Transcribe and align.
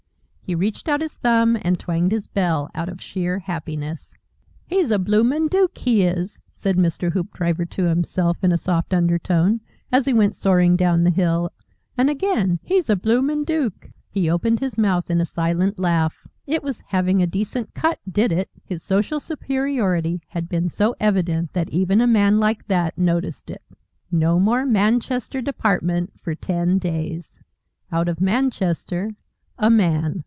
He 0.43 0.55
reached 0.55 0.89
out 0.89 0.99
his 0.99 1.15
thumb 1.15 1.57
and 1.61 1.79
twanged 1.79 2.11
his 2.11 2.27
bell 2.27 2.69
out 2.75 2.89
of 2.89 3.01
sheer 3.01 3.39
happiness. 3.39 4.13
"'He's 4.67 4.91
a 4.91 4.99
bloomin' 4.99 5.47
Dook 5.47 5.77
he 5.77 6.01
is!'" 6.03 6.39
said 6.51 6.75
Mr. 6.75 7.13
Hoopdriver 7.13 7.63
to 7.67 7.83
himself, 7.87 8.43
in 8.43 8.51
a 8.51 8.57
soft 8.57 8.93
undertone, 8.93 9.61
as 9.93 10.03
he 10.05 10.11
went 10.13 10.35
soaring 10.35 10.75
down 10.75 11.05
the 11.05 11.09
hill, 11.09 11.53
and 11.97 12.09
again, 12.09 12.59
"'He's 12.63 12.89
a 12.89 12.97
bloomin' 12.97 13.45
Dook!"' 13.45 13.91
He 14.09 14.29
opened 14.29 14.59
his 14.59 14.77
mouth 14.77 15.09
in 15.09 15.21
a 15.21 15.25
silent 15.25 15.79
laugh. 15.79 16.27
It 16.45 16.63
was 16.63 16.83
having 16.85 17.21
a 17.21 17.27
decent 17.27 17.73
cut 17.73 17.99
did 18.11 18.33
it. 18.33 18.49
His 18.65 18.83
social 18.83 19.21
superiority 19.21 20.21
had 20.27 20.49
been 20.49 20.67
so 20.67 20.97
evident 20.99 21.53
that 21.53 21.69
even 21.69 22.01
a 22.01 22.07
man 22.07 22.41
like 22.41 22.67
that 22.67 22.97
noticed 22.97 23.49
it. 23.49 23.61
No 24.11 24.37
more 24.37 24.65
Manchester 24.65 25.39
Department 25.39 26.11
for 26.19 26.35
ten 26.35 26.77
days! 26.77 27.39
Out 27.89 28.09
of 28.09 28.19
Manchester, 28.19 29.11
a 29.57 29.69
Man. 29.69 30.19